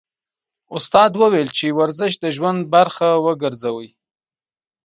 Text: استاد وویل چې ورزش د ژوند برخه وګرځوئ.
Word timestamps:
استاد 0.77 1.11
وویل 1.21 1.49
چې 1.57 1.65
ورزش 1.79 2.11
د 2.23 2.25
ژوند 2.35 2.61
برخه 2.75 3.07
وګرځوئ. 3.25 3.89